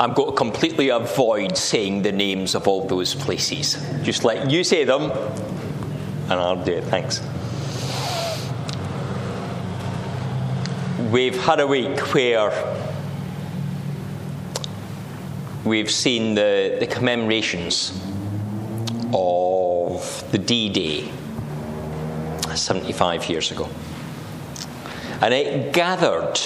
I'm 0.00 0.14
going 0.14 0.30
to 0.30 0.34
completely 0.34 0.88
avoid 0.88 1.58
saying 1.58 2.00
the 2.00 2.10
names 2.10 2.54
of 2.54 2.66
all 2.66 2.86
those 2.86 3.14
places. 3.14 3.76
Just 4.02 4.24
let 4.24 4.50
you 4.50 4.64
say 4.64 4.84
them, 4.84 5.10
and 5.10 6.32
I'll 6.32 6.64
do 6.64 6.72
it. 6.72 6.84
Thanks. 6.84 7.20
We've 11.12 11.38
had 11.44 11.60
a 11.60 11.66
week 11.66 11.98
where 12.14 12.50
we've 15.66 15.90
seen 15.90 16.34
the, 16.34 16.78
the 16.80 16.86
commemorations 16.86 17.90
of 19.12 20.24
the 20.32 20.38
D 20.38 20.70
Day 20.70 21.12
75 22.54 23.28
years 23.28 23.50
ago. 23.50 23.68
And 25.20 25.34
it 25.34 25.74
gathered 25.74 26.40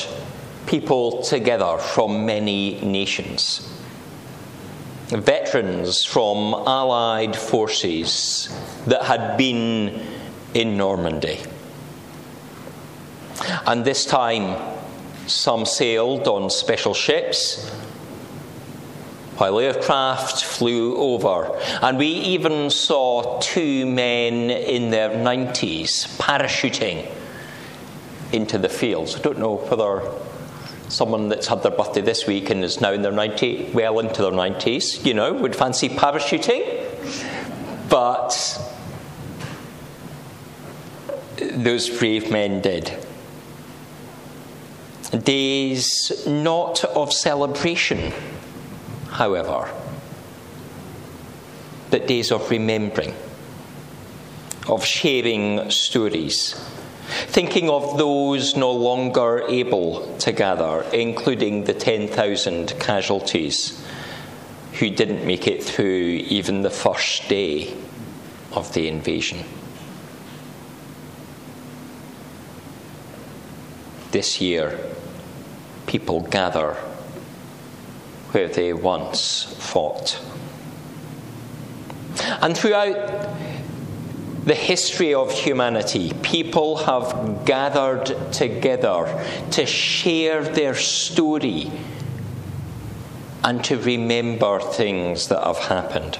people 0.66 1.22
together 1.22 1.78
from 1.78 2.26
many 2.26 2.80
nations. 2.80 3.70
Veterans 5.08 6.04
from 6.04 6.54
Allied 6.66 7.36
forces 7.36 8.48
that 8.86 9.02
had 9.04 9.36
been 9.36 10.00
in 10.54 10.76
Normandy. 10.76 11.40
And 13.66 13.84
this 13.84 14.06
time, 14.06 14.56
some 15.26 15.66
sailed 15.66 16.26
on 16.26 16.50
special 16.50 16.94
ships, 16.94 17.68
while 19.36 19.58
aircraft 19.58 20.44
flew 20.44 20.96
over. 20.96 21.58
And 21.82 21.98
we 21.98 22.06
even 22.06 22.70
saw 22.70 23.40
two 23.40 23.84
men 23.86 24.50
in 24.50 24.90
their 24.90 25.10
90s 25.10 26.16
parachuting 26.18 27.10
into 28.32 28.58
the 28.58 28.68
fields. 28.68 29.16
I 29.16 29.20
don't 29.20 29.38
know 29.38 29.56
whether 29.56 30.02
someone 30.94 31.28
that's 31.28 31.48
had 31.48 31.60
their 31.64 31.72
birthday 31.72 32.00
this 32.00 32.24
week 32.24 32.50
and 32.50 32.62
is 32.62 32.80
now 32.80 32.92
in 32.92 33.02
their 33.02 33.10
90, 33.10 33.72
well 33.74 33.98
into 33.98 34.22
their 34.22 34.30
90s, 34.30 35.04
you 35.04 35.12
know, 35.12 35.32
would 35.32 35.56
fancy 35.56 35.88
parachuting. 35.88 36.62
But 37.88 38.32
those 41.36 41.90
brave 41.90 42.30
men 42.30 42.60
did 42.60 42.96
days 45.24 46.26
not 46.26 46.84
of 46.84 47.12
celebration, 47.12 48.12
however, 49.10 49.70
but 51.90 52.06
days 52.06 52.32
of 52.32 52.50
remembering, 52.50 53.14
of 54.68 54.84
sharing 54.84 55.70
stories, 55.70 56.54
thinking 57.06 57.68
of 57.68 57.98
those 57.98 58.56
no 58.56 58.72
longer 58.72 59.44
able 59.48 60.16
to 60.18 60.32
gather, 60.32 60.82
including 60.92 61.64
the 61.64 61.74
10,000 61.74 62.78
casualties 62.78 63.84
who 64.74 64.90
didn't 64.90 65.26
make 65.26 65.46
it 65.46 65.62
through 65.62 65.86
even 66.28 66.62
the 66.62 66.70
first 66.70 67.28
day 67.28 67.74
of 68.52 68.72
the 68.74 68.88
invasion. 68.88 69.44
This 74.10 74.40
year, 74.40 74.78
people 75.86 76.20
gather 76.20 76.74
where 78.32 78.48
they 78.48 78.72
once 78.72 79.44
fought. 79.58 80.20
And 82.40 82.56
throughout 82.56 83.23
the 84.44 84.54
history 84.54 85.14
of 85.14 85.32
humanity, 85.32 86.12
people 86.22 86.76
have 86.76 87.44
gathered 87.44 88.32
together 88.32 89.24
to 89.52 89.66
share 89.66 90.42
their 90.42 90.74
story 90.74 91.70
and 93.42 93.62
to 93.64 93.78
remember 93.78 94.60
things 94.60 95.28
that 95.28 95.42
have 95.42 95.58
happened. 95.58 96.18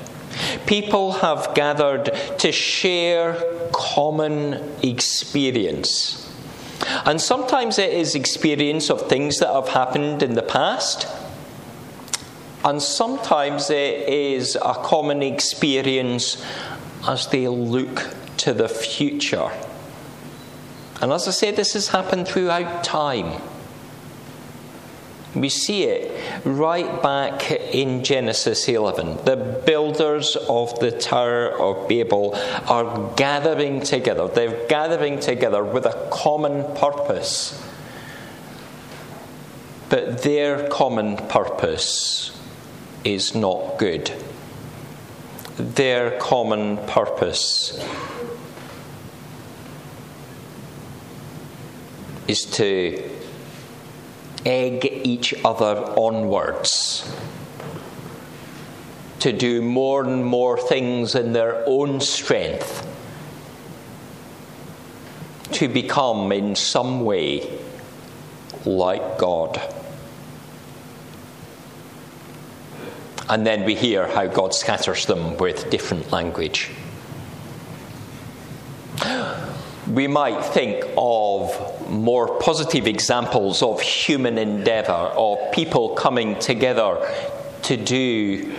People 0.67 1.13
have 1.13 1.55
gathered 1.55 2.07
to 2.39 2.51
share 2.51 3.43
common 3.73 4.73
experience 4.83 6.25
and 7.07 7.21
sometimes 7.21 7.79
it 7.79 7.93
is 7.93 8.15
experience 8.15 8.91
of 8.91 9.09
things 9.09 9.39
that 9.39 9.49
have 9.49 9.69
happened 9.69 10.23
in 10.23 10.35
the 10.35 10.43
past. 10.43 11.07
And 12.65 12.81
sometimes 12.81 13.69
it 13.71 14.09
is 14.09 14.57
a 14.57 14.75
common 14.75 15.23
experience 15.23 16.43
as 17.07 17.27
they 17.29 17.49
look 17.49 18.15
to 18.39 18.53
the 18.53 18.69
future. 18.69 19.51
And 21.01 21.13
as 21.13 21.29
I 21.29 21.33
say, 21.33 21.51
this 21.51 21.75
has 21.75 21.89
happened 21.89 22.29
throughout 22.29 22.85
time. 22.85 23.41
We 25.35 25.49
see 25.49 25.83
it 25.85 26.13
right 26.45 27.03
back 27.03 27.51
in 27.51 28.05
Genesis 28.05 28.69
11. 28.69 29.25
The 29.25 29.63
builders 29.67 30.37
of 30.49 30.79
the 30.79 30.93
Tower 30.93 31.51
of 31.61 31.89
Babel 31.89 32.37
are 32.69 33.13
gathering 33.17 33.81
together. 33.81 34.29
They're 34.29 34.67
gathering 34.69 35.19
together 35.19 35.65
with 35.65 35.87
a 35.87 36.09
common 36.13 36.63
purpose. 36.77 37.61
But 39.89 40.23
their 40.23 40.69
common 40.69 41.17
purpose 41.17 42.41
is 43.03 43.35
not 43.35 43.77
good. 43.79 44.13
Their 45.57 46.19
common 46.19 46.79
purpose 46.87 47.79
is 52.27 52.45
to 52.47 53.11
egg 54.45 55.01
each 55.05 55.35
other 55.45 55.77
onwards 55.97 57.09
to 59.25 59.33
do 59.33 59.63
more 59.63 60.05
and 60.05 60.23
more 60.23 60.59
things 60.59 61.15
in 61.15 61.33
their 61.33 61.65
own 61.67 61.99
strength, 61.99 62.87
to 65.51 65.67
become 65.67 66.31
in 66.31 66.55
some 66.55 67.07
way 67.07 67.59
like 68.67 69.17
God. 69.17 69.59
And 73.29 73.47
then 73.47 73.65
we 73.65 73.75
hear 73.75 74.07
how 74.07 74.27
God 74.27 74.53
scatters 74.55 75.07
them 75.07 75.37
with 75.39 75.71
different 75.71 76.13
language. 76.13 76.71
We 79.91 80.07
might 80.09 80.43
think 80.45 80.85
of 80.97 81.91
more 81.91 82.39
positive 82.39 82.87
examples 82.87 83.63
of 83.63 83.81
human 83.81 84.39
endeavour, 84.39 84.93
of 84.93 85.53
people 85.53 85.91
coming 85.91 86.39
together 86.39 86.99
to 87.63 87.77
do 87.77 88.55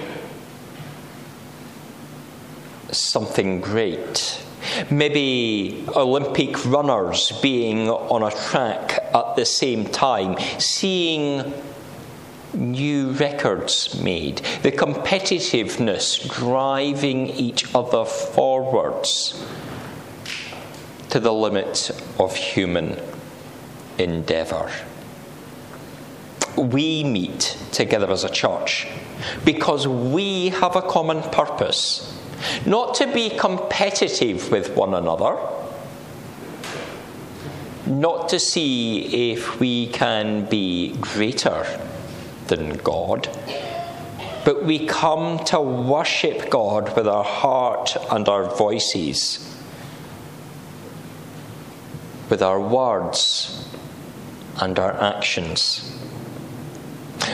something 2.91 3.61
great. 3.61 4.41
Maybe 4.89 5.85
Olympic 5.95 6.65
runners 6.65 7.31
being 7.41 7.89
on 7.89 8.23
a 8.23 8.31
track 8.31 8.99
at 9.13 9.35
the 9.35 9.45
same 9.45 9.85
time, 9.85 10.37
seeing 10.59 11.53
new 12.55 13.11
records 13.11 13.99
made, 14.01 14.37
the 14.63 14.71
competitiveness 14.71 16.29
driving 16.33 17.29
each 17.29 17.73
other 17.75 18.05
forwards 18.05 19.45
to 21.09 21.19
the 21.19 21.33
limit 21.33 21.91
of 22.19 22.35
human 22.35 22.99
endeavour. 23.97 24.71
We 26.57 27.03
meet 27.03 27.57
together 27.71 28.09
as 28.11 28.23
a 28.23 28.29
church 28.29 28.87
because 29.43 29.87
we 29.87 30.49
have 30.49 30.75
a 30.75 30.81
common 30.81 31.21
purpose, 31.31 32.17
not 32.65 32.95
to 32.95 33.11
be 33.11 33.29
competitive 33.29 34.51
with 34.51 34.75
one 34.75 34.93
another, 34.93 35.37
not 37.85 38.29
to 38.29 38.39
see 38.39 39.31
if 39.31 39.59
we 39.59 39.87
can 39.87 40.45
be 40.45 40.95
greater 40.99 41.65
than 42.47 42.77
God, 42.77 43.29
but 44.43 44.63
we 44.63 44.85
come 44.85 45.39
to 45.45 45.59
worship 45.59 46.49
God 46.49 46.95
with 46.95 47.07
our 47.07 47.23
heart 47.23 47.95
and 48.11 48.27
our 48.29 48.55
voices, 48.55 49.55
with 52.29 52.41
our 52.41 52.59
words 52.59 53.67
and 54.61 54.77
our 54.77 54.93
actions. 55.01 55.91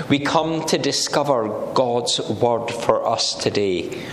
We 0.10 0.20
come 0.20 0.66
to 0.68 0.78
discover 0.78 1.50
God's 1.74 2.20
word 2.30 2.70
for 2.70 3.06
us 3.06 3.34
today. 3.34 4.06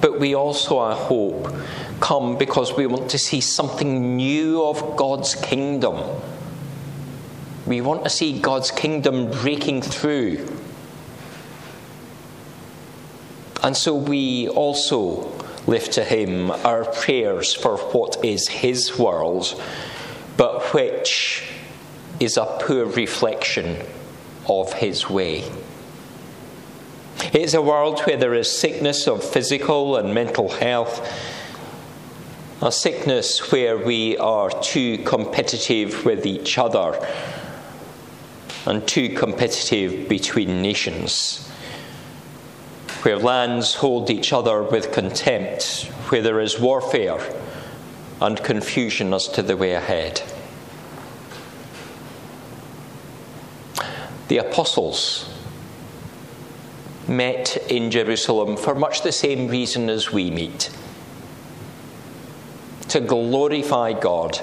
But 0.00 0.20
we 0.20 0.34
also, 0.34 0.78
I 0.78 0.94
hope, 0.94 1.52
come 2.00 2.38
because 2.38 2.76
we 2.76 2.86
want 2.86 3.10
to 3.10 3.18
see 3.18 3.40
something 3.40 4.16
new 4.16 4.62
of 4.62 4.96
God's 4.96 5.34
kingdom. 5.34 5.96
We 7.66 7.80
want 7.80 8.04
to 8.04 8.10
see 8.10 8.38
God's 8.38 8.70
kingdom 8.70 9.30
breaking 9.30 9.82
through. 9.82 10.46
And 13.62 13.76
so 13.76 13.94
we 13.94 14.48
also 14.48 15.32
lift 15.66 15.92
to 15.94 16.04
Him 16.04 16.50
our 16.50 16.84
prayers 16.84 17.52
for 17.54 17.76
what 17.76 18.24
is 18.24 18.48
His 18.48 18.98
world 18.98 19.60
but 20.36 20.74
which 20.74 21.44
is 22.20 22.36
a 22.36 22.44
poor 22.60 22.86
reflection 22.86 23.82
of 24.48 24.72
his 24.74 25.08
way. 25.08 25.50
It 27.32 27.42
is 27.42 27.54
a 27.54 27.62
world 27.62 28.00
where 28.00 28.16
there 28.16 28.34
is 28.34 28.50
sickness 28.50 29.08
of 29.08 29.24
physical 29.24 29.96
and 29.96 30.14
mental 30.14 30.48
health, 30.48 31.00
a 32.62 32.70
sickness 32.70 33.50
where 33.50 33.76
we 33.76 34.16
are 34.18 34.50
too 34.62 34.98
competitive 34.98 36.04
with 36.04 36.26
each 36.26 36.58
other 36.58 36.94
and 38.66 38.86
too 38.86 39.08
competitive 39.10 40.08
between 40.08 40.60
nations, 40.60 41.48
where 43.02 43.16
lands 43.16 43.74
hold 43.74 44.10
each 44.10 44.32
other 44.32 44.62
with 44.62 44.92
contempt, 44.92 45.84
where 46.08 46.22
there 46.22 46.40
is 46.40 46.58
warfare 46.58 47.18
and 48.20 48.42
confusion 48.42 49.14
as 49.14 49.28
to 49.28 49.42
the 49.42 49.56
way 49.56 49.72
ahead. 49.72 50.20
The 54.28 54.38
apostles 54.38 55.32
met 57.06 57.56
in 57.70 57.92
Jerusalem 57.92 58.56
for 58.56 58.74
much 58.74 59.02
the 59.02 59.12
same 59.12 59.46
reason 59.46 59.88
as 59.88 60.12
we 60.12 60.30
meet 60.30 60.70
to 62.88 63.00
glorify 63.00 63.92
God, 63.92 64.40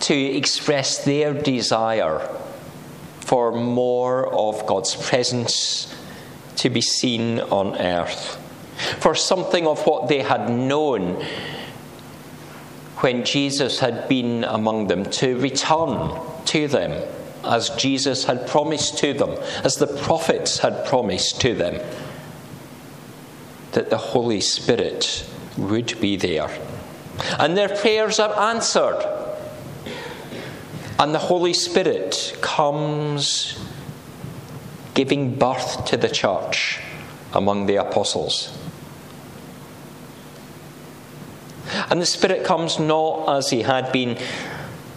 to 0.00 0.14
express 0.14 1.04
their 1.04 1.32
desire 1.32 2.28
for 3.26 3.50
more 3.50 4.32
of 4.32 4.64
God's 4.68 4.94
presence 4.94 5.92
to 6.54 6.70
be 6.70 6.80
seen 6.80 7.40
on 7.40 7.76
earth, 7.76 8.36
for 9.00 9.16
something 9.16 9.66
of 9.66 9.84
what 9.84 10.06
they 10.06 10.20
had 10.20 10.48
known 10.48 11.20
when 12.98 13.24
Jesus 13.24 13.80
had 13.80 14.08
been 14.08 14.44
among 14.44 14.86
them 14.86 15.04
to 15.06 15.36
return 15.40 16.16
to 16.44 16.68
them 16.68 16.92
as 17.42 17.70
Jesus 17.70 18.26
had 18.26 18.46
promised 18.46 18.98
to 18.98 19.12
them, 19.12 19.30
as 19.64 19.74
the 19.74 19.88
prophets 19.88 20.58
had 20.58 20.86
promised 20.86 21.40
to 21.40 21.52
them, 21.52 21.84
that 23.72 23.90
the 23.90 23.98
Holy 23.98 24.40
Spirit 24.40 25.28
would 25.58 26.00
be 26.00 26.14
there. 26.14 26.56
And 27.40 27.56
their 27.56 27.76
prayers 27.76 28.20
are 28.20 28.38
answered. 28.38 29.15
And 30.98 31.14
the 31.14 31.18
Holy 31.18 31.52
Spirit 31.52 32.36
comes 32.40 33.58
giving 34.94 35.34
birth 35.34 35.84
to 35.86 35.96
the 35.96 36.08
church 36.08 36.80
among 37.34 37.66
the 37.66 37.76
apostles. 37.76 38.56
And 41.90 42.00
the 42.00 42.06
Spirit 42.06 42.44
comes 42.44 42.78
not 42.78 43.28
as 43.28 43.50
he 43.50 43.62
had 43.62 43.92
been 43.92 44.16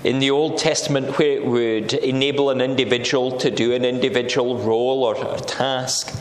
in 0.04 0.20
the 0.20 0.32
Old 0.32 0.58
Testament, 0.58 1.20
where 1.20 1.32
it 1.32 1.46
would 1.46 1.94
enable 1.94 2.50
an 2.50 2.62
individual 2.62 3.38
to 3.40 3.52
do 3.52 3.74
an 3.74 3.84
individual 3.84 4.58
role 4.58 5.04
or 5.04 5.36
a 5.36 5.40
task, 5.42 6.18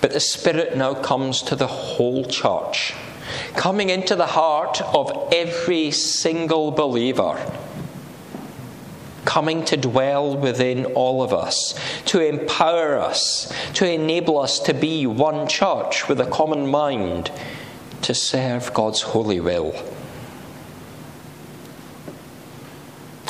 but 0.00 0.12
the 0.12 0.20
Spirit 0.20 0.76
now 0.76 0.94
comes 0.94 1.42
to 1.42 1.56
the 1.56 1.66
whole 1.66 2.24
church, 2.24 2.94
coming 3.54 3.90
into 3.90 4.16
the 4.16 4.26
heart 4.26 4.80
of 4.94 5.28
every 5.30 5.90
single 5.90 6.70
believer, 6.70 7.38
coming 9.24 9.64
to 9.66 9.76
dwell 9.76 10.36
within 10.36 10.86
all 10.86 11.22
of 11.22 11.32
us, 11.32 11.78
to 12.06 12.20
empower 12.20 12.98
us, 12.98 13.52
to 13.74 13.90
enable 13.90 14.38
us 14.38 14.58
to 14.60 14.74
be 14.74 15.06
one 15.06 15.46
church 15.46 16.08
with 16.08 16.20
a 16.20 16.26
common 16.26 16.66
mind, 16.66 17.30
to 18.02 18.14
serve 18.14 18.72
God's 18.72 19.02
holy 19.02 19.40
will. 19.40 19.74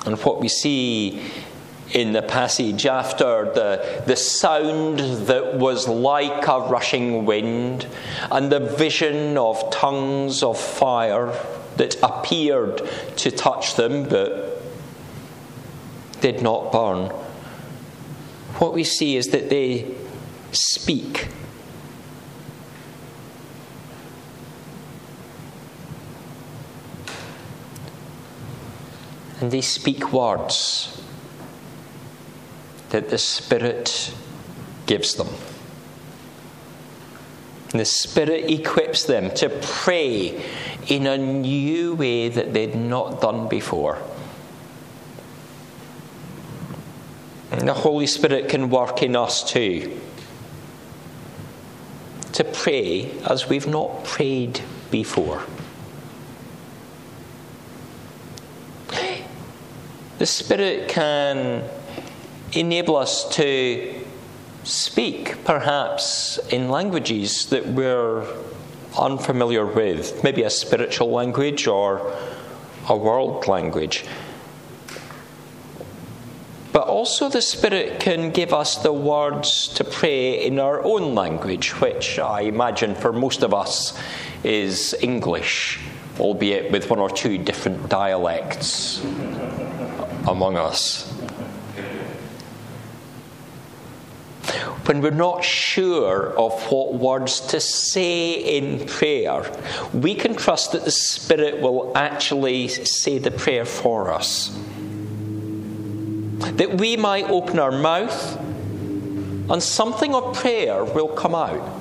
And 0.07 0.19
what 0.21 0.41
we 0.41 0.49
see 0.49 1.21
in 1.93 2.13
the 2.13 2.23
passage 2.23 2.87
after 2.87 3.45
the, 3.53 4.03
the 4.07 4.17
sound 4.17 5.01
that 5.27 5.59
was 5.59 5.89
like 5.89 6.47
a 6.47 6.61
rushing 6.61 7.27
wind 7.27 7.87
and 8.31 8.51
the 8.51 8.61
vision 8.61 9.37
of 9.37 9.71
tongues 9.71 10.43
of 10.43 10.59
fire 10.59 11.33
that 11.77 11.97
appeared 12.03 12.81
to 13.17 13.31
touch 13.31 13.75
them 13.75 14.05
but 14.05 14.50
did 16.21 16.43
not 16.43 16.73
burn. 16.73 17.11
What 18.59 18.75
we 18.75 18.85
see 18.85 19.17
is 19.17 19.29
that 19.29 19.49
they 19.49 19.95
speak 20.53 21.29
and 29.41 29.51
they 29.51 29.61
speak 29.61 30.13
words 30.13 31.03
that 32.91 33.09
the 33.09 33.19
Spirit 33.19 34.13
gives 34.87 35.15
them. 35.15 35.29
And 37.71 37.81
the 37.81 37.85
Spirit 37.85 38.51
equips 38.51 39.05
them 39.05 39.31
to 39.37 39.49
pray 39.49 40.45
in 40.89 41.07
a 41.07 41.17
new 41.17 41.95
way 41.95 42.29
that 42.29 42.53
they'd 42.53 42.75
not 42.75 43.21
done 43.21 43.49
before. 43.49 44.03
The 47.71 47.75
Holy 47.75 48.09
Spirit 48.09 48.49
can 48.49 48.69
work 48.69 49.01
in 49.01 49.15
us 49.15 49.49
too. 49.49 49.97
To 52.33 52.43
pray 52.43 53.13
as 53.25 53.49
we've 53.49 53.69
not 53.69 54.03
prayed 54.03 54.61
before. 54.91 55.45
The 60.19 60.27
Spirit 60.27 60.89
can 60.89 61.63
enable 62.53 62.97
us 62.97 63.37
to 63.37 64.05
speak, 64.65 65.45
perhaps 65.45 66.41
in 66.51 66.71
languages 66.71 67.47
that 67.51 67.69
we're 67.69 68.27
unfamiliar 68.99 69.65
with, 69.65 70.25
maybe 70.25 70.43
a 70.43 70.51
spiritual 70.51 71.13
language 71.13 71.69
or 71.69 72.17
a 72.89 72.97
world 72.97 73.47
language. 73.47 74.05
But 76.73 76.87
also, 76.87 77.29
the 77.29 77.43
Spirit 77.43 77.99
can 77.99 78.31
give 78.31 78.53
us 78.53 78.77
the 78.77 78.93
words 78.93 79.69
to 79.75 79.83
pray 79.83 80.47
in 80.47 80.61
our 80.61 80.85
own 80.85 81.17
language, 81.17 81.71
which 81.81 82.19
I 82.19 82.43
imagine 82.43 82.95
for 82.95 83.13
most 83.13 83.43
of 83.43 83.53
us 83.53 83.99
is 84.45 84.95
English, 85.01 85.81
albeit 86.21 86.71
with 86.71 86.89
one 86.89 87.01
or 87.01 87.11
two 87.11 87.39
different 87.39 87.89
dialects 87.89 89.03
among 90.29 90.57
us. 90.57 91.11
When 94.87 95.03
we're 95.03 95.11
not 95.11 95.45
sure 95.45 96.37
of 96.39 96.53
what 96.71 96.95
words 96.95 97.41
to 97.49 97.61
say 97.61 98.33
in 98.33 98.87
prayer, 98.87 99.53
we 99.93 100.15
can 100.15 100.35
trust 100.35 100.73
that 100.73 100.85
the 100.85 100.91
Spirit 100.91 101.61
will 101.61 101.93
actually 101.97 102.69
say 102.69 103.19
the 103.19 103.31
prayer 103.31 103.65
for 103.65 104.13
us. 104.13 104.57
That 106.61 106.77
we 106.77 106.99
might 106.99 107.25
open 107.31 107.59
our 107.59 107.73
mouth 107.73 108.37
and 108.39 109.63
something 109.63 110.15
of 110.15 110.37
prayer 110.37 110.85
will 110.85 111.09
come 111.09 111.35
out. 111.35 111.81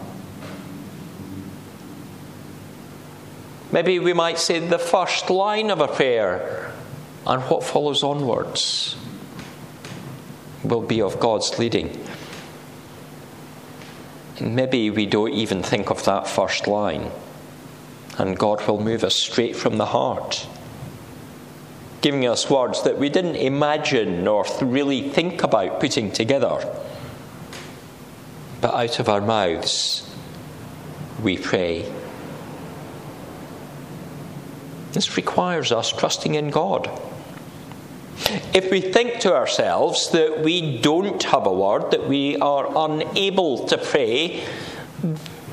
Maybe 3.73 3.99
we 3.99 4.13
might 4.13 4.39
say 4.39 4.59
the 4.59 4.79
first 4.79 5.29
line 5.29 5.69
of 5.69 5.81
a 5.81 5.89
prayer 5.89 6.71
and 7.27 7.41
what 7.43 7.65
follows 7.65 8.03
onwards 8.03 8.95
will 10.63 10.83
be 10.83 11.01
of 11.01 11.19
God's 11.19 11.59
leading. 11.59 12.01
Maybe 14.39 14.89
we 14.91 15.05
don't 15.05 15.33
even 15.33 15.61
think 15.61 15.89
of 15.91 16.05
that 16.05 16.25
first 16.25 16.67
line, 16.67 17.11
and 18.17 18.39
God 18.39 18.65
will 18.65 18.81
move 18.81 19.03
us 19.03 19.17
straight 19.17 19.57
from 19.57 19.75
the 19.75 19.87
heart, 19.87 20.47
giving 22.01 22.25
us 22.25 22.49
words 22.49 22.83
that 22.83 22.97
we 22.97 23.09
didn't 23.09 23.35
imagine 23.35 24.27
or 24.27 24.45
really 24.61 25.09
think 25.09 25.43
about 25.43 25.79
putting 25.79 26.11
together. 26.11 26.75
But 28.61 28.73
out 28.73 28.99
of 28.99 29.09
our 29.09 29.21
mouths, 29.21 30.09
we 31.21 31.37
pray. 31.37 31.91
This 34.93 35.17
requires 35.17 35.71
us 35.71 35.91
trusting 35.91 36.35
in 36.35 36.49
God. 36.49 36.89
If 38.53 38.69
we 38.69 38.81
think 38.81 39.19
to 39.21 39.33
ourselves 39.33 40.11
that 40.11 40.41
we 40.41 40.81
don't 40.81 41.21
have 41.23 41.45
a 41.45 41.53
word, 41.53 41.91
that 41.91 42.07
we 42.07 42.37
are 42.37 42.67
unable 42.75 43.65
to 43.67 43.77
pray, 43.77 44.43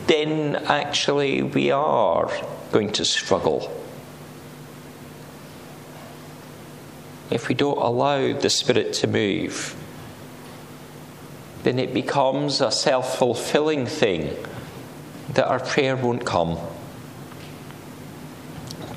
then 0.07 0.57
actually 0.57 1.43
we 1.43 1.71
are 1.71 2.31
going 2.73 2.93
to 2.93 3.05
struggle. 3.05 3.71
If 7.31 7.49
we 7.49 7.55
don't 7.55 7.79
allow 7.79 8.39
the 8.39 8.51
Spirit 8.51 8.93
to 8.95 9.07
move, 9.07 9.75
then 11.65 11.79
it 11.79 11.93
becomes 11.93 12.61
a 12.61 12.71
self 12.71 13.19
fulfilling 13.19 13.87
thing 13.87 14.37
that 15.31 15.49
our 15.49 15.59
prayer 15.59 15.97
won't 15.97 16.25
come. 16.25 16.59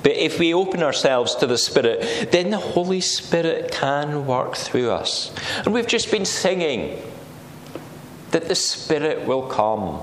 But 0.04 0.14
if 0.14 0.40
we 0.40 0.54
open 0.54 0.82
ourselves 0.82 1.36
to 1.36 1.48
the 1.48 1.58
Spirit, 1.58 2.32
then 2.32 2.52
the 2.52 2.58
Holy 2.58 3.02
Spirit 3.02 3.72
can 3.72 4.26
work 4.26 4.56
through 4.56 4.92
us. 4.92 5.34
And 5.66 5.74
we've 5.74 5.88
just 5.88 6.10
been 6.10 6.26
singing 6.26 7.02
that 8.32 8.48
the 8.48 8.56
Spirit 8.56 9.26
will 9.26 9.48
come. 9.48 10.02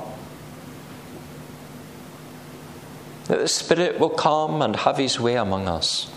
That 3.26 3.38
the 3.38 3.49
Spirit 3.49 3.99
will 3.99 4.11
come 4.11 4.61
and 4.61 4.76
have 4.76 4.99
His 4.99 5.18
way 5.18 5.37
among 5.37 5.66
us. 5.66 6.11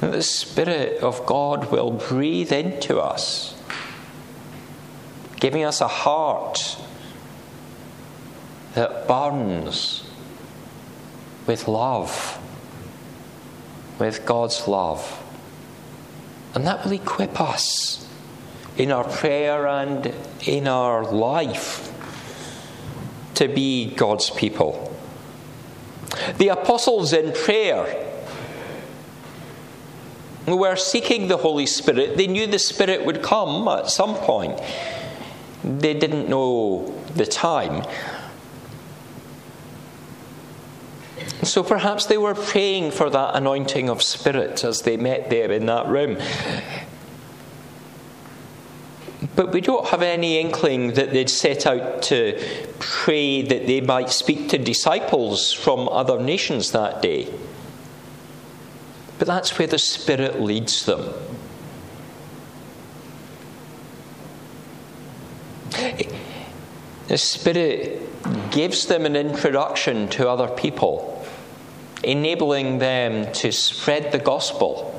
The 0.00 0.22
Spirit 0.22 1.02
of 1.02 1.26
God 1.26 1.70
will 1.70 1.90
breathe 1.90 2.52
into 2.52 2.98
us, 2.98 3.54
giving 5.36 5.62
us 5.62 5.82
a 5.82 5.88
heart 5.88 6.78
that 8.72 9.06
burns 9.06 10.08
with 11.46 11.68
love, 11.68 12.38
with 13.98 14.24
God's 14.24 14.66
love. 14.66 15.22
And 16.54 16.66
that 16.66 16.82
will 16.84 16.92
equip 16.92 17.38
us 17.38 18.08
in 18.78 18.90
our 18.90 19.04
prayer 19.04 19.66
and 19.66 20.14
in 20.46 20.66
our 20.66 21.04
life 21.04 21.92
to 23.34 23.48
be 23.48 23.94
God's 23.94 24.30
people. 24.30 24.96
The 26.38 26.48
apostles 26.48 27.12
in 27.12 27.32
prayer 27.32 28.09
were 30.46 30.76
seeking 30.76 31.28
the 31.28 31.36
Holy 31.38 31.66
Spirit. 31.66 32.16
They 32.16 32.26
knew 32.26 32.46
the 32.46 32.58
Spirit 32.58 33.04
would 33.04 33.22
come 33.22 33.68
at 33.68 33.90
some 33.90 34.14
point. 34.14 34.60
They 35.62 35.94
didn't 35.94 36.28
know 36.28 36.94
the 37.14 37.26
time. 37.26 37.84
So 41.42 41.62
perhaps 41.62 42.06
they 42.06 42.18
were 42.18 42.34
praying 42.34 42.90
for 42.90 43.08
that 43.10 43.34
anointing 43.34 43.88
of 43.88 44.02
spirit 44.02 44.62
as 44.62 44.82
they 44.82 44.96
met 44.96 45.30
there 45.30 45.50
in 45.50 45.66
that 45.66 45.86
room. 45.86 46.18
But 49.36 49.52
we 49.52 49.60
don't 49.60 49.86
have 49.86 50.02
any 50.02 50.38
inkling 50.38 50.94
that 50.94 51.12
they'd 51.12 51.30
set 51.30 51.66
out 51.66 52.02
to 52.04 52.38
pray 52.78 53.42
that 53.42 53.66
they 53.66 53.80
might 53.80 54.10
speak 54.10 54.48
to 54.50 54.58
disciples 54.58 55.52
from 55.52 55.88
other 55.88 56.20
nations 56.20 56.72
that 56.72 57.00
day. 57.00 57.32
But 59.20 59.28
that's 59.28 59.58
where 59.58 59.68
the 59.68 59.78
Spirit 59.78 60.40
leads 60.40 60.86
them. 60.86 61.12
The 67.06 67.18
Spirit 67.18 68.00
gives 68.50 68.86
them 68.86 69.04
an 69.04 69.16
introduction 69.16 70.08
to 70.08 70.26
other 70.26 70.48
people 70.48 71.22
enabling 72.02 72.78
them 72.78 73.30
to 73.34 73.52
spread 73.52 74.10
the 74.10 74.18
gospel, 74.18 74.98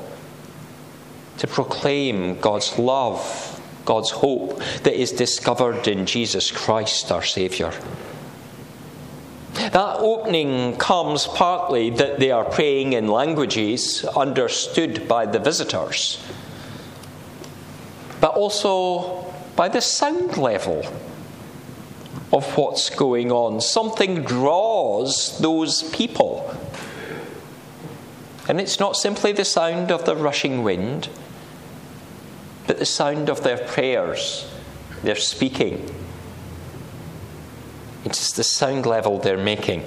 to 1.38 1.48
proclaim 1.48 2.38
God's 2.38 2.78
love, 2.78 3.60
God's 3.84 4.10
hope 4.10 4.62
that 4.84 4.94
is 4.94 5.10
discovered 5.10 5.88
in 5.88 6.06
Jesus 6.06 6.52
Christ, 6.52 7.10
our 7.10 7.24
Saviour. 7.24 7.72
That 9.72 9.96
opening 9.98 10.76
comes 10.76 11.26
partly 11.26 11.90
that 11.90 12.20
they 12.20 12.30
are 12.30 12.44
praying 12.44 12.92
in 12.92 13.08
languages 13.08 14.04
understood 14.04 15.08
by 15.08 15.26
the 15.26 15.38
visitors, 15.38 16.22
but 18.20 18.34
also 18.34 19.32
by 19.56 19.68
the 19.68 19.80
sound 19.80 20.36
level 20.36 20.84
of 22.32 22.56
what's 22.56 22.90
going 22.90 23.32
on. 23.32 23.60
Something 23.60 24.22
draws 24.22 25.38
those 25.38 25.82
people 25.94 26.54
and 28.48 28.60
it's 28.60 28.80
not 28.80 28.96
simply 28.96 29.32
the 29.32 29.44
sound 29.44 29.92
of 29.92 30.04
the 30.04 30.16
rushing 30.16 30.62
wind, 30.62 31.08
but 32.66 32.78
the 32.78 32.86
sound 32.86 33.28
of 33.28 33.42
their 33.42 33.58
prayers, 33.58 34.50
their 35.02 35.16
speaking. 35.16 35.88
It's 38.04 38.32
the 38.32 38.44
sound 38.44 38.86
level 38.86 39.18
they're 39.18 39.36
making. 39.36 39.84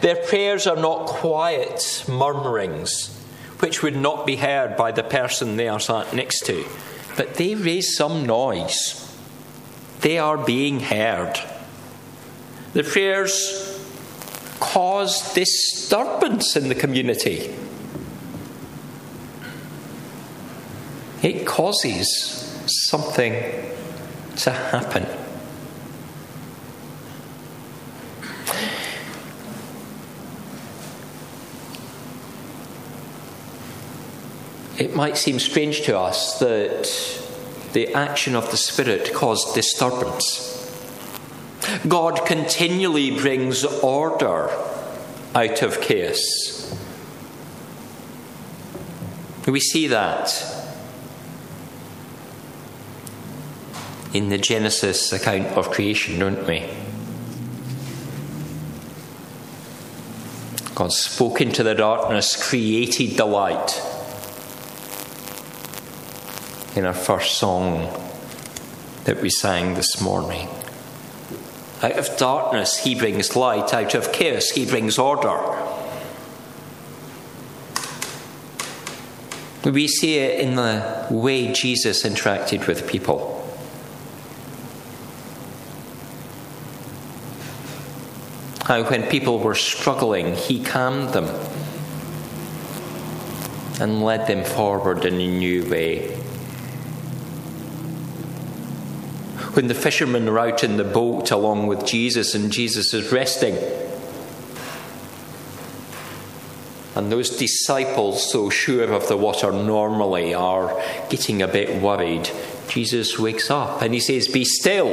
Their 0.00 0.16
prayers 0.16 0.66
are 0.66 0.76
not 0.76 1.06
quiet 1.06 2.04
murmurings, 2.08 3.14
which 3.58 3.82
would 3.82 3.96
not 3.96 4.26
be 4.26 4.36
heard 4.36 4.76
by 4.76 4.92
the 4.92 5.02
person 5.02 5.56
they 5.56 5.68
are 5.68 5.80
sat 5.80 6.14
next 6.14 6.46
to, 6.46 6.64
but 7.16 7.34
they 7.34 7.54
raise 7.54 7.96
some 7.96 8.24
noise. 8.24 9.00
They 10.00 10.18
are 10.18 10.38
being 10.38 10.80
heard. 10.80 11.38
The 12.72 12.82
prayers 12.82 13.80
cause 14.60 15.34
disturbance 15.34 16.56
in 16.56 16.68
the 16.68 16.74
community. 16.74 17.54
It 21.22 21.46
causes 21.46 22.08
something 22.66 23.32
to 24.36 24.50
happen. 24.50 25.23
It 34.76 34.94
might 34.94 35.16
seem 35.16 35.38
strange 35.38 35.82
to 35.82 35.98
us 35.98 36.38
that 36.40 36.90
the 37.74 37.94
action 37.94 38.34
of 38.34 38.50
the 38.50 38.56
Spirit 38.56 39.12
caused 39.14 39.54
disturbance. 39.54 40.50
God 41.86 42.26
continually 42.26 43.12
brings 43.12 43.64
order 43.64 44.50
out 45.34 45.62
of 45.62 45.80
chaos. 45.80 46.76
We 49.46 49.60
see 49.60 49.88
that 49.88 50.32
in 54.12 54.28
the 54.28 54.38
Genesis 54.38 55.12
account 55.12 55.48
of 55.56 55.70
creation, 55.70 56.18
don't 56.18 56.46
we? 56.46 56.68
God 60.74 60.92
spoke 60.92 61.40
into 61.40 61.62
the 61.62 61.74
darkness, 61.74 62.48
created 62.48 63.16
the 63.16 63.26
light. 63.26 63.80
In 66.76 66.84
our 66.84 66.92
first 66.92 67.38
song 67.38 67.88
that 69.04 69.22
we 69.22 69.30
sang 69.30 69.74
this 69.74 70.00
morning. 70.00 70.48
Out 71.82 71.92
of 71.92 72.16
darkness, 72.16 72.78
he 72.78 72.96
brings 72.96 73.36
light. 73.36 73.72
Out 73.72 73.94
of 73.94 74.12
chaos, 74.12 74.48
he 74.50 74.66
brings 74.66 74.98
order. 74.98 75.38
We 79.64 79.86
see 79.86 80.18
it 80.18 80.40
in 80.40 80.56
the 80.56 81.06
way 81.10 81.52
Jesus 81.52 82.02
interacted 82.02 82.66
with 82.66 82.88
people. 82.88 83.30
How, 88.64 88.82
when 88.82 89.04
people 89.04 89.38
were 89.38 89.54
struggling, 89.54 90.34
he 90.34 90.64
calmed 90.64 91.10
them 91.10 91.26
and 93.80 94.02
led 94.02 94.26
them 94.26 94.42
forward 94.42 95.04
in 95.04 95.14
a 95.14 95.38
new 95.38 95.68
way. 95.70 96.23
When 99.54 99.68
the 99.68 99.74
fishermen 99.74 100.28
are 100.28 100.38
out 100.38 100.64
in 100.64 100.76
the 100.76 100.84
boat 100.84 101.30
along 101.30 101.66
with 101.66 101.86
Jesus 101.86 102.34
and 102.34 102.50
Jesus 102.50 102.92
is 102.92 103.12
resting. 103.12 103.56
And 106.96 107.10
those 107.10 107.30
disciples, 107.30 108.30
so 108.30 108.50
sure 108.50 108.92
of 108.92 109.08
the 109.08 109.16
water 109.16 109.50
normally, 109.50 110.32
are 110.34 110.80
getting 111.10 111.42
a 111.42 111.48
bit 111.48 111.82
worried. 111.82 112.30
Jesus 112.68 113.18
wakes 113.18 113.50
up 113.50 113.82
and 113.82 113.92
he 113.94 114.00
says, 114.00 114.28
Be 114.28 114.44
still. 114.44 114.90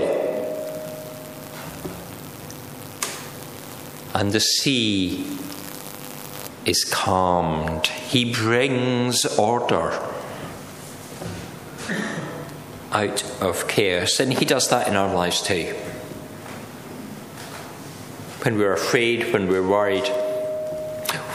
And 4.14 4.32
the 4.32 4.40
sea 4.40 5.38
is 6.66 6.84
calmed. 6.84 7.88
He 7.88 8.34
brings 8.34 9.26
order 9.38 10.11
out 12.92 13.24
of 13.42 13.68
chaos. 13.68 14.20
And 14.20 14.34
He 14.34 14.46
does 14.46 14.70
that 14.70 14.88
in 14.88 14.96
our 14.96 15.14
lives 15.14 15.42
too. 15.42 15.74
When 18.44 18.58
we're 18.58 18.74
afraid, 18.74 19.34
when 19.34 19.48
we're 19.48 19.68
worried, 19.68 20.08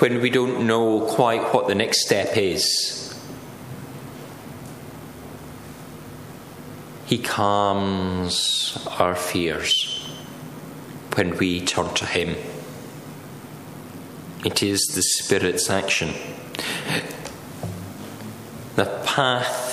when 0.00 0.20
we 0.20 0.30
don't 0.30 0.66
know 0.66 1.00
quite 1.00 1.54
what 1.54 1.68
the 1.68 1.74
next 1.74 2.04
step 2.04 2.36
is, 2.36 3.02
He 7.06 7.18
calms 7.18 8.84
our 8.98 9.14
fears 9.14 10.10
when 11.14 11.36
we 11.38 11.60
turn 11.60 11.94
to 11.94 12.04
Him. 12.04 12.34
It 14.44 14.62
is 14.62 14.86
the 14.94 15.02
Spirit's 15.02 15.70
action. 15.70 16.12
The 18.74 18.86
path 19.06 19.65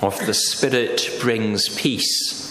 of 0.00 0.18
the 0.26 0.34
Spirit 0.34 1.18
brings 1.20 1.68
peace 1.68 2.48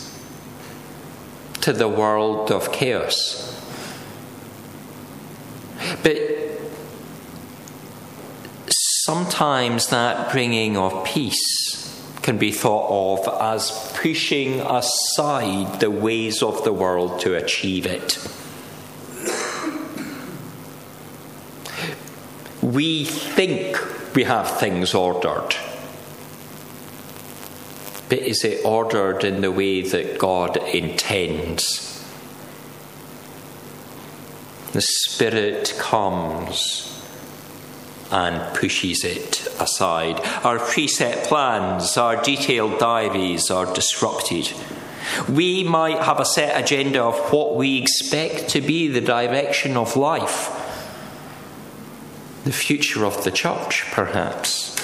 to 1.61 1.73
the 1.73 1.87
world 1.87 2.51
of 2.51 2.71
chaos. 2.71 3.43
But 6.03 6.17
sometimes 8.69 9.87
that 9.87 10.31
bringing 10.31 10.77
of 10.77 11.05
peace 11.05 11.77
can 12.21 12.37
be 12.37 12.51
thought 12.51 13.21
of 13.21 13.41
as 13.41 13.93
pushing 13.95 14.59
aside 14.59 15.79
the 15.79 15.89
ways 15.89 16.43
of 16.43 16.63
the 16.65 16.73
world 16.73 17.21
to 17.21 17.35
achieve 17.35 17.85
it. 17.85 18.17
We 22.61 23.05
think 23.05 23.77
we 24.13 24.23
have 24.23 24.59
things 24.59 24.93
ordered. 24.93 25.55
But 28.09 28.19
is 28.19 28.43
it 28.43 28.65
ordered 28.65 29.23
in 29.23 29.41
the 29.41 29.51
way 29.51 29.81
that 29.81 30.17
God 30.17 30.57
intends? 30.57 32.05
The 34.71 34.81
Spirit 34.81 35.75
comes 35.77 36.93
and 38.11 38.55
pushes 38.55 39.03
it 39.03 39.47
aside. 39.59 40.19
Our 40.45 40.59
preset 40.59 41.25
plans, 41.25 41.97
our 41.97 42.21
detailed 42.21 42.79
diaries 42.79 43.51
are 43.51 43.73
disrupted. 43.73 44.53
We 45.29 45.63
might 45.63 45.99
have 45.99 46.19
a 46.19 46.25
set 46.25 46.61
agenda 46.61 47.01
of 47.01 47.33
what 47.33 47.55
we 47.55 47.81
expect 47.81 48.49
to 48.49 48.61
be 48.61 48.87
the 48.87 49.01
direction 49.01 49.75
of 49.75 49.97
life, 49.97 50.51
the 52.43 52.51
future 52.51 53.05
of 53.05 53.23
the 53.23 53.31
church, 53.31 53.83
perhaps. 53.91 54.76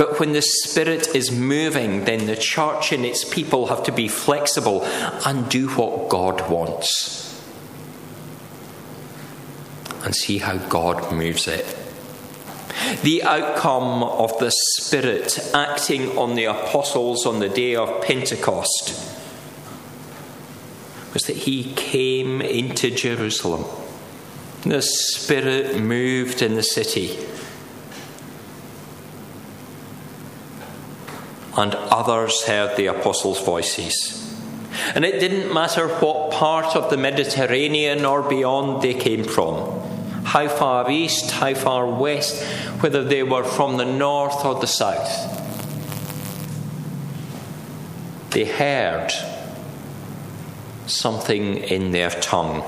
But 0.00 0.18
when 0.18 0.32
the 0.32 0.40
Spirit 0.40 1.14
is 1.14 1.30
moving, 1.30 2.06
then 2.06 2.24
the 2.24 2.34
church 2.34 2.90
and 2.90 3.04
its 3.04 3.22
people 3.22 3.66
have 3.66 3.82
to 3.82 3.92
be 3.92 4.08
flexible 4.08 4.82
and 5.26 5.46
do 5.50 5.68
what 5.68 6.08
God 6.08 6.48
wants 6.48 7.38
and 10.02 10.16
see 10.16 10.38
how 10.38 10.56
God 10.56 11.12
moves 11.12 11.46
it. 11.46 11.76
The 13.02 13.24
outcome 13.24 14.02
of 14.02 14.38
the 14.38 14.50
Spirit 14.78 15.38
acting 15.52 16.16
on 16.16 16.34
the 16.34 16.46
apostles 16.46 17.26
on 17.26 17.40
the 17.40 17.50
day 17.50 17.76
of 17.76 18.02
Pentecost 18.02 18.94
was 21.12 21.24
that 21.24 21.36
he 21.36 21.74
came 21.74 22.40
into 22.40 22.90
Jerusalem. 22.90 23.66
The 24.62 24.80
Spirit 24.80 25.78
moved 25.78 26.40
in 26.40 26.54
the 26.54 26.62
city. 26.62 27.18
And 31.56 31.74
others 31.74 32.42
heard 32.42 32.76
the 32.76 32.86
apostles' 32.86 33.44
voices. 33.44 34.16
And 34.94 35.04
it 35.04 35.18
didn't 35.18 35.52
matter 35.52 35.88
what 35.88 36.30
part 36.30 36.76
of 36.76 36.90
the 36.90 36.96
Mediterranean 36.96 38.04
or 38.04 38.22
beyond 38.22 38.82
they 38.82 38.94
came 38.94 39.24
from 39.24 39.80
how 40.30 40.46
far 40.48 40.88
east, 40.90 41.30
how 41.32 41.54
far 41.54 41.86
west, 41.86 42.40
whether 42.80 43.02
they 43.02 43.22
were 43.22 43.42
from 43.42 43.78
the 43.78 43.84
north 43.84 44.44
or 44.44 44.60
the 44.60 44.66
south. 44.66 45.36
They 48.30 48.44
heard 48.44 49.10
something 50.86 51.56
in 51.56 51.90
their 51.90 52.10
tongue. 52.10 52.62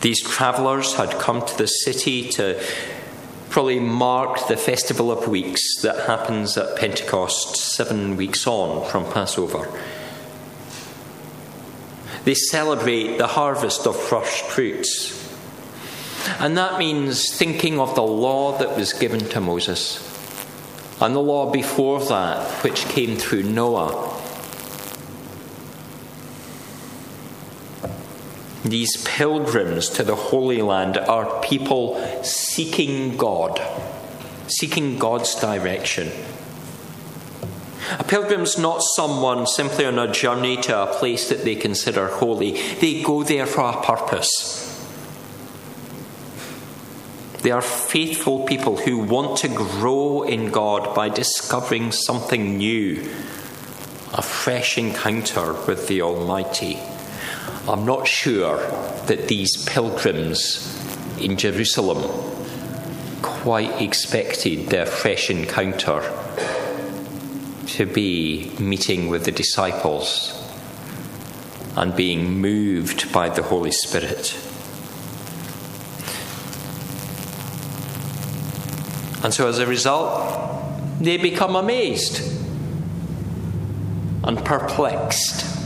These 0.00 0.22
travellers 0.22 0.94
had 0.94 1.18
come 1.18 1.44
to 1.44 1.58
the 1.58 1.66
city 1.66 2.28
to 2.30 2.62
probably 3.50 3.80
mark 3.80 4.46
the 4.46 4.56
Festival 4.56 5.10
of 5.10 5.26
Weeks 5.26 5.82
that 5.82 6.06
happens 6.06 6.56
at 6.56 6.76
Pentecost 6.76 7.56
seven 7.56 8.16
weeks 8.16 8.46
on 8.46 8.88
from 8.88 9.04
Passover. 9.12 9.68
They 12.24 12.34
celebrate 12.34 13.18
the 13.18 13.26
harvest 13.26 13.86
of 13.88 14.00
first 14.00 14.44
fruits. 14.44 15.16
And 16.38 16.56
that 16.56 16.78
means 16.78 17.34
thinking 17.34 17.80
of 17.80 17.96
the 17.96 18.02
law 18.02 18.56
that 18.58 18.76
was 18.76 18.92
given 18.92 19.20
to 19.30 19.40
Moses 19.40 20.06
and 21.00 21.14
the 21.14 21.20
law 21.20 21.50
before 21.50 22.04
that, 22.04 22.46
which 22.62 22.84
came 22.86 23.16
through 23.16 23.42
Noah. 23.42 24.09
These 28.70 29.02
pilgrims 29.02 29.88
to 29.90 30.04
the 30.04 30.14
Holy 30.14 30.62
Land 30.62 30.96
are 30.96 31.40
people 31.40 32.00
seeking 32.22 33.16
God, 33.16 33.60
seeking 34.46 34.96
God's 34.96 35.34
direction. 35.34 36.12
A 37.98 38.04
pilgrim's 38.04 38.56
not 38.58 38.80
someone 38.94 39.48
simply 39.48 39.86
on 39.86 39.98
a 39.98 40.12
journey 40.12 40.56
to 40.58 40.82
a 40.82 40.86
place 40.86 41.28
that 41.30 41.42
they 41.42 41.56
consider 41.56 42.06
holy. 42.06 42.52
They 42.74 43.02
go 43.02 43.24
there 43.24 43.46
for 43.46 43.62
a 43.62 43.82
purpose. 43.82 44.68
They 47.42 47.50
are 47.50 47.62
faithful 47.62 48.44
people 48.46 48.76
who 48.76 48.98
want 48.98 49.38
to 49.38 49.48
grow 49.48 50.22
in 50.22 50.52
God 50.52 50.94
by 50.94 51.08
discovering 51.08 51.90
something 51.90 52.56
new, 52.56 53.00
a 54.12 54.22
fresh 54.22 54.78
encounter 54.78 55.54
with 55.66 55.88
the 55.88 56.02
Almighty. 56.02 56.78
I'm 57.70 57.86
not 57.86 58.08
sure 58.08 58.56
that 59.06 59.28
these 59.28 59.64
pilgrims 59.64 60.76
in 61.20 61.36
Jerusalem 61.36 62.02
quite 63.22 63.80
expected 63.80 64.70
their 64.70 64.84
fresh 64.84 65.30
encounter 65.30 66.02
to 67.66 67.86
be 67.86 68.50
meeting 68.58 69.08
with 69.08 69.24
the 69.24 69.30
disciples 69.30 70.36
and 71.76 71.94
being 71.94 72.40
moved 72.40 73.12
by 73.12 73.28
the 73.28 73.44
Holy 73.44 73.70
Spirit. 73.70 74.36
And 79.22 79.32
so 79.32 79.46
as 79.46 79.60
a 79.60 79.66
result, 79.68 80.98
they 80.98 81.18
become 81.18 81.54
amazed 81.54 82.20
and 84.24 84.44
perplexed. 84.44 85.59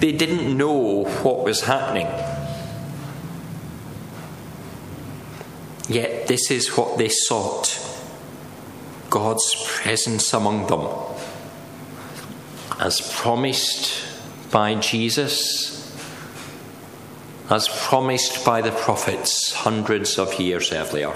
They 0.00 0.12
didn't 0.12 0.56
know 0.56 1.04
what 1.04 1.44
was 1.44 1.60
happening. 1.60 2.06
Yet, 5.90 6.26
this 6.26 6.50
is 6.50 6.68
what 6.74 6.96
they 6.96 7.10
sought 7.10 7.78
God's 9.10 9.54
presence 9.76 10.32
among 10.32 10.68
them. 10.68 10.88
As 12.78 13.02
promised 13.14 14.06
by 14.50 14.76
Jesus, 14.76 15.76
as 17.50 17.68
promised 17.68 18.42
by 18.42 18.62
the 18.62 18.70
prophets 18.70 19.52
hundreds 19.52 20.18
of 20.18 20.40
years 20.40 20.72
earlier. 20.72 21.12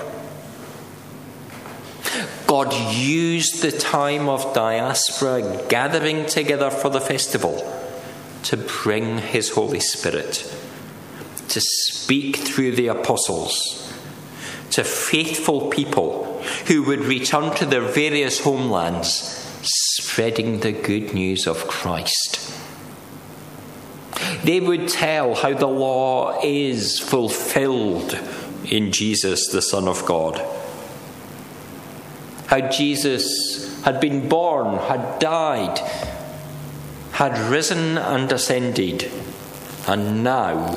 God 2.47 2.75
used 2.93 3.63
the 3.63 3.73
time 3.73 4.29
of 4.29 4.53
diaspora 4.53 5.65
gathering 5.69 6.27
together 6.27 6.71
for 6.71 6.91
the 6.91 7.01
festival 7.01 7.84
to 8.45 8.57
bring 8.57 9.19
His 9.19 9.51
Holy 9.51 9.81
Spirit, 9.81 10.51
to 11.49 11.61
speak 11.61 12.37
through 12.37 12.73
the 12.73 12.89
apostles 12.89 13.85
to 14.75 14.83
faithful 14.83 15.71
people 15.71 16.43
who 16.67 16.83
would 16.83 16.99
return 16.99 17.55
to 17.55 17.65
their 17.65 17.81
various 17.81 18.41
homelands, 18.41 19.09
spreading 19.63 20.59
the 20.61 20.73
good 20.73 21.15
news 21.15 21.47
of 21.47 21.69
Christ. 21.69 22.53
They 24.43 24.59
would 24.59 24.89
tell 24.89 25.37
how 25.37 25.55
the 25.55 25.69
law 25.69 26.41
is 26.43 26.99
fulfilled 26.99 28.19
in 28.65 28.91
Jesus, 28.91 29.47
the 29.47 29.63
Son 29.63 29.87
of 29.87 30.05
God. 30.07 30.45
How 32.49 32.69
Jesus 32.69 33.81
had 33.85 34.01
been 34.01 34.29
born, 34.29 34.79
had 34.89 35.21
died, 35.21 35.79
had 37.15 37.39
risen 37.39 37.97
and 37.97 38.33
ascended, 38.33 39.09
and 39.87 40.25
now 40.25 40.75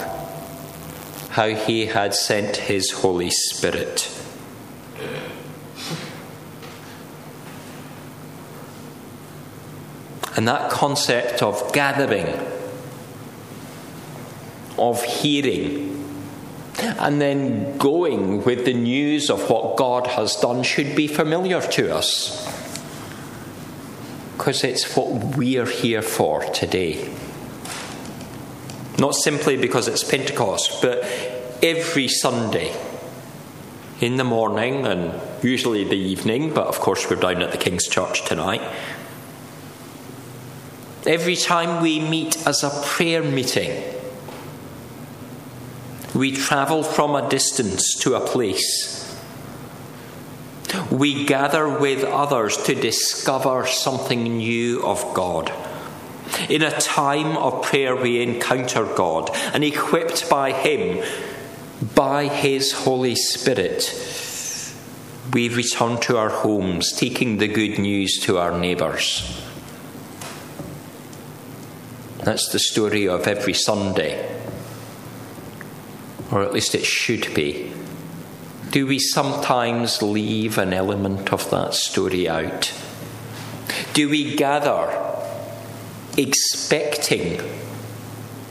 how 1.30 1.48
he 1.48 1.88
had 1.88 2.14
sent 2.14 2.58
his 2.58 2.92
Holy 2.92 3.32
Spirit. 3.32 4.08
And 10.36 10.48
that 10.48 10.70
concept 10.70 11.42
of 11.42 11.74
gathering, 11.74 12.28
of 14.78 15.04
hearing, 15.04 16.06
and 17.00 17.20
then 17.20 17.80
going 17.80 18.44
with 18.44 18.64
the 18.66 18.76
news 18.76 19.32
of 19.32 19.50
what 19.50 19.76
God 19.76 20.06
has 20.06 20.36
done 20.36 20.62
should 20.62 20.96
be 20.96 21.08
familiar 21.08 21.62
to 21.62 21.96
us. 21.96 22.57
Because 24.38 24.64
it's 24.64 24.96
what 24.96 25.36
we're 25.36 25.66
here 25.66 26.02
for 26.02 26.44
today. 26.52 27.12
Not 29.00 29.16
simply 29.16 29.58
because 29.58 29.88
it's 29.88 30.04
Pentecost, 30.04 30.82
but 30.82 31.04
every 31.64 32.08
Sunday 32.08 32.76
in 34.00 34.18
the 34.18 34.24
morning 34.24 34.86
and 34.86 35.20
usually 35.44 35.84
the 35.84 35.98
evening, 35.98 36.54
but 36.54 36.68
of 36.68 36.80
course 36.80 37.10
we're 37.10 37.16
down 37.16 37.42
at 37.42 37.52
the 37.52 37.58
King's 37.58 37.88
Church 37.88 38.26
tonight. 38.26 38.62
Every 41.06 41.36
time 41.36 41.82
we 41.82 42.00
meet 42.00 42.46
as 42.46 42.64
a 42.64 42.82
prayer 42.86 43.24
meeting, 43.24 43.84
we 46.14 46.32
travel 46.32 46.84
from 46.84 47.16
a 47.16 47.28
distance 47.30 47.96
to 48.02 48.16
a 48.16 48.20
place. 48.20 49.07
We 50.98 51.26
gather 51.26 51.70
with 51.70 52.04
others 52.04 52.58
to 52.64 52.74
discover 52.74 53.68
something 53.68 54.24
new 54.24 54.84
of 54.84 55.14
God. 55.14 55.54
In 56.50 56.64
a 56.64 56.72
time 56.72 57.38
of 57.38 57.62
prayer, 57.62 57.96
we 57.96 58.24
encounter 58.24 58.84
God, 58.84 59.30
and 59.54 59.64
equipped 59.64 60.28
by 60.28 60.54
Him, 60.54 61.06
by 61.94 62.28
His 62.28 62.72
Holy 62.72 63.14
Spirit, 63.14 63.94
we 65.34 65.50
return 65.50 66.00
to 66.00 66.18
our 66.18 66.30
homes, 66.30 66.92
taking 66.94 67.38
the 67.38 67.48
good 67.48 67.78
news 67.78 68.20
to 68.24 68.40
our 68.40 68.58
neighbours. 68.58 69.40
That's 72.24 72.50
the 72.50 72.60
story 72.60 73.08
of 73.08 73.28
every 73.28 73.54
Sunday, 73.54 74.36
or 76.32 76.42
at 76.42 76.54
least 76.54 76.74
it 76.74 76.86
should 76.86 77.36
be. 77.36 77.72
Do 78.72 78.86
we 78.86 79.00
sometimes 79.00 80.02
leave 80.02 80.58
an 80.58 80.74
element 80.74 81.32
of 81.32 81.50
that 81.52 81.74
story 81.74 82.28
out? 82.28 82.74
Do 83.94 84.10
we 84.10 84.36
gather 84.36 84.94
expecting 86.18 87.42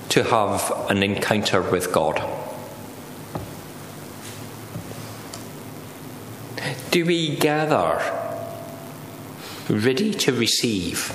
to 0.08 0.22
have 0.24 0.72
an 0.88 1.02
encounter 1.02 1.60
with 1.60 1.92
God? 1.92 2.22
Do 6.90 7.04
we 7.04 7.36
gather 7.36 8.00
ready 9.68 10.14
to 10.14 10.32
receive? 10.32 11.12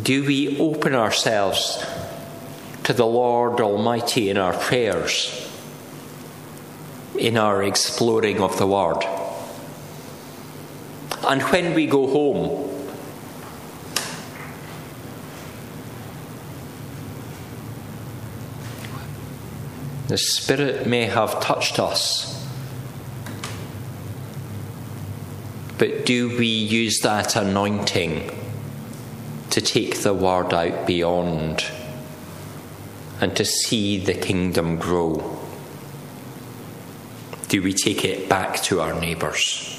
Do 0.00 0.24
we 0.24 0.58
open 0.60 0.94
ourselves 0.94 1.84
to 2.84 2.92
the 2.92 3.06
Lord 3.06 3.60
Almighty 3.60 4.28
in 4.30 4.36
our 4.36 4.52
prayers, 4.52 5.48
in 7.18 7.36
our 7.36 7.62
exploring 7.62 8.40
of 8.40 8.58
the 8.58 8.66
Word? 8.66 9.04
And 11.24 11.40
when 11.42 11.74
we 11.74 11.86
go 11.86 12.08
home, 12.08 12.68
the 20.08 20.18
Spirit 20.18 20.86
may 20.86 21.06
have 21.06 21.40
touched 21.40 21.78
us. 21.78 22.44
But 25.78 26.04
do 26.06 26.36
we 26.36 26.46
use 26.46 27.00
that 27.00 27.34
anointing 27.34 28.30
to 29.50 29.60
take 29.60 30.02
the 30.02 30.14
word 30.14 30.52
out 30.52 30.86
beyond 30.86 31.64
and 33.22 33.36
to 33.36 33.44
see 33.44 33.98
the 33.98 34.14
kingdom 34.14 34.76
grow? 34.76 35.38
Do 37.46 37.62
we 37.62 37.72
take 37.72 38.04
it 38.04 38.28
back 38.28 38.60
to 38.64 38.80
our 38.80 38.98
neighbours? 38.98 39.78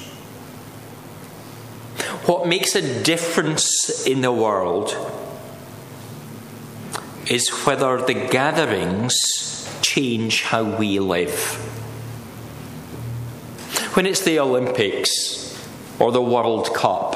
What 2.24 2.48
makes 2.48 2.74
a 2.74 3.02
difference 3.02 4.06
in 4.06 4.22
the 4.22 4.32
world 4.32 4.96
is 7.30 7.50
whether 7.66 8.00
the 8.00 8.14
gatherings 8.14 9.14
change 9.82 10.42
how 10.42 10.64
we 10.64 10.98
live. 10.98 11.38
When 13.94 14.06
it's 14.06 14.22
the 14.22 14.38
Olympics 14.38 15.62
or 15.98 16.12
the 16.12 16.22
World 16.22 16.74
Cup, 16.74 17.14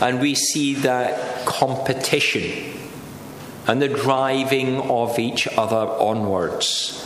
and 0.00 0.20
we 0.20 0.34
see 0.34 0.74
that 0.74 1.46
competition 1.46 2.83
and 3.66 3.80
the 3.80 3.88
driving 3.88 4.80
of 4.80 5.18
each 5.18 5.46
other 5.56 5.88
onwards 6.00 7.04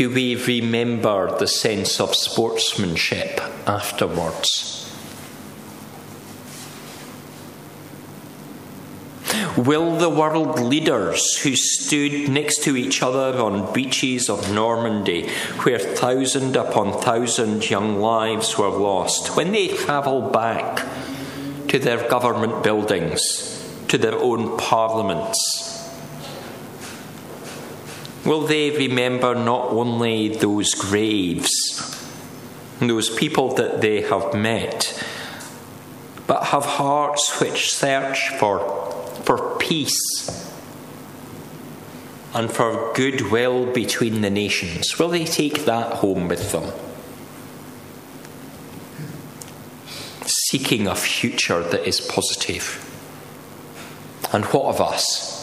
do 0.00 0.08
we 0.08 0.34
remember 0.34 1.36
the 1.36 1.46
sense 1.46 2.00
of 2.00 2.14
sportsmanship 2.14 3.38
afterwards? 3.66 4.90
Will 9.58 9.98
the 9.98 10.08
world 10.08 10.58
leaders 10.58 11.36
who 11.42 11.54
stood 11.54 12.30
next 12.30 12.64
to 12.64 12.78
each 12.78 13.02
other 13.02 13.38
on 13.42 13.74
beaches 13.74 14.30
of 14.30 14.50
Normandy, 14.50 15.28
where 15.64 15.78
thousand 15.78 16.56
upon 16.56 16.98
thousand 17.02 17.68
young 17.68 18.00
lives 18.00 18.56
were 18.56 18.70
lost, 18.70 19.36
when 19.36 19.52
they 19.52 19.68
travel 19.68 20.30
back 20.30 20.82
to 21.68 21.78
their 21.78 22.08
government 22.08 22.64
buildings, 22.64 23.49
to 23.90 23.98
their 23.98 24.14
own 24.14 24.56
parliaments, 24.56 25.80
Will 28.24 28.42
they 28.42 28.70
remember 28.70 29.34
not 29.34 29.70
only 29.70 30.28
those 30.28 30.74
graves, 30.74 31.50
those 32.78 33.08
people 33.08 33.54
that 33.54 33.80
they 33.80 34.02
have 34.02 34.34
met, 34.34 35.02
but 36.26 36.44
have 36.44 36.64
hearts 36.64 37.40
which 37.40 37.72
search 37.72 38.28
for, 38.38 38.60
for 39.24 39.56
peace 39.58 40.52
and 42.34 42.50
for 42.52 42.92
goodwill 42.94 43.72
between 43.72 44.20
the 44.20 44.30
nations? 44.30 44.98
Will 44.98 45.08
they 45.08 45.24
take 45.24 45.64
that 45.64 45.94
home 45.94 46.28
with 46.28 46.52
them? 46.52 46.72
Seeking 50.26 50.86
a 50.86 50.94
future 50.94 51.62
that 51.62 51.88
is 51.88 52.00
positive. 52.00 52.89
And 54.32 54.44
what 54.46 54.66
of 54.66 54.80
us? 54.80 55.40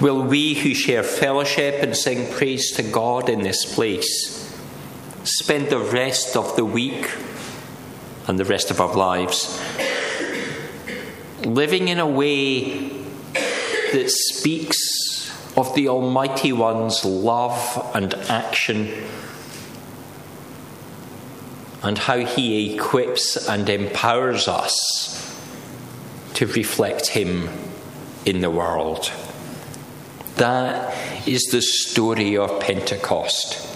Will 0.00 0.22
we 0.22 0.54
who 0.54 0.74
share 0.74 1.02
fellowship 1.02 1.82
and 1.82 1.96
sing 1.96 2.32
praise 2.32 2.72
to 2.72 2.82
God 2.82 3.28
in 3.28 3.42
this 3.42 3.74
place 3.74 4.40
spend 5.24 5.70
the 5.70 5.78
rest 5.78 6.36
of 6.36 6.54
the 6.56 6.64
week 6.64 7.10
and 8.26 8.38
the 8.38 8.44
rest 8.44 8.70
of 8.70 8.80
our 8.80 8.94
lives 8.94 9.58
living 11.44 11.88
in 11.88 11.98
a 11.98 12.06
way 12.06 12.88
that 13.92 14.10
speaks 14.10 15.30
of 15.56 15.74
the 15.74 15.88
Almighty 15.88 16.52
One's 16.52 17.04
love 17.04 17.90
and 17.94 18.14
action 18.14 18.92
and 21.82 21.98
how 21.98 22.18
He 22.18 22.74
equips 22.74 23.48
and 23.48 23.68
empowers 23.68 24.48
us 24.48 25.23
to 26.34 26.46
reflect 26.46 27.08
Him 27.08 27.48
in 28.24 28.40
the 28.40 28.50
world? 28.50 29.10
That 30.36 30.94
is 31.26 31.44
the 31.44 31.62
story 31.62 32.36
of 32.36 32.60
Pentecost. 32.60 33.70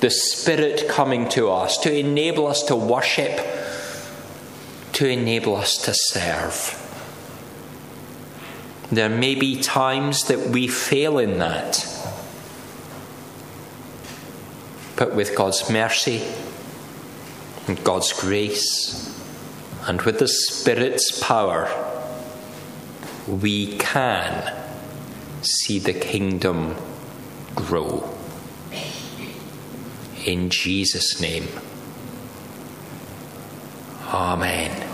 The 0.00 0.10
Spirit 0.10 0.88
coming 0.88 1.28
to 1.30 1.50
us 1.50 1.78
to 1.78 1.96
enable 1.96 2.46
us 2.46 2.62
to 2.64 2.76
worship, 2.76 3.40
to 4.92 5.08
enable 5.08 5.56
us 5.56 5.76
to 5.84 5.94
serve. 5.94 6.84
There 8.90 9.08
may 9.08 9.34
be 9.34 9.60
times 9.60 10.24
that 10.28 10.50
we 10.50 10.66
fail 10.68 11.18
in 11.18 11.38
that. 11.38 11.84
But 14.96 15.14
with 15.14 15.36
God's 15.36 15.70
mercy 15.70 16.22
and 17.66 17.82
God's 17.84 18.12
grace 18.12 19.07
and 19.88 20.02
with 20.02 20.18
the 20.18 20.28
Spirit's 20.28 21.18
power, 21.18 21.66
we 23.26 23.78
can 23.78 24.54
see 25.40 25.78
the 25.78 25.94
kingdom 25.94 26.76
grow. 27.54 28.14
In 30.26 30.50
Jesus' 30.50 31.18
name. 31.22 31.48
Amen. 34.08 34.87